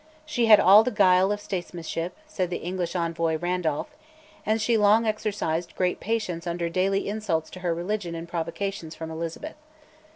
She 0.25 0.47
had 0.47 0.59
all 0.59 0.83
the 0.83 0.89
guile 0.89 1.31
of 1.31 1.39
statesmanship, 1.39 2.17
said 2.27 2.49
the 2.49 2.57
English 2.57 2.95
envoy, 2.95 3.37
Randolph; 3.37 3.95
and 4.47 4.59
she 4.59 4.75
long 4.75 5.05
exercised 5.05 5.75
great 5.75 5.99
patience 5.99 6.47
under 6.47 6.69
daily 6.69 7.07
insults 7.07 7.51
to 7.51 7.59
her 7.59 7.71
religion 7.75 8.15
and 8.15 8.27
provocations 8.27 8.95
from 8.95 9.11
Elizabeth. 9.11 9.57